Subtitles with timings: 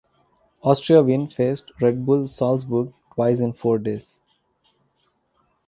[0.63, 4.19] Austria Wien faced Red Bull Salzburg twice in four days.